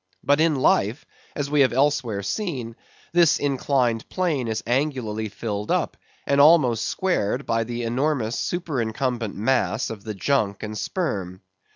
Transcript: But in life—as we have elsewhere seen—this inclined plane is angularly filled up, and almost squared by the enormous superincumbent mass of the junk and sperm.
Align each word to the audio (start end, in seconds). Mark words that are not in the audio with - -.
But 0.23 0.41
in 0.41 0.55
life—as 0.55 1.51
we 1.51 1.61
have 1.61 1.73
elsewhere 1.73 2.23
seen—this 2.23 3.37
inclined 3.37 4.09
plane 4.09 4.47
is 4.47 4.63
angularly 4.65 5.29
filled 5.29 5.69
up, 5.69 5.95
and 6.25 6.41
almost 6.41 6.87
squared 6.87 7.45
by 7.45 7.65
the 7.65 7.83
enormous 7.83 8.35
superincumbent 8.35 9.35
mass 9.35 9.91
of 9.91 10.03
the 10.03 10.15
junk 10.15 10.63
and 10.63 10.75
sperm. 10.75 11.43